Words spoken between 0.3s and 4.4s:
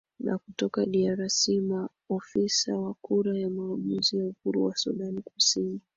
kutoka drc maofisa wa kura ya maamuzi ya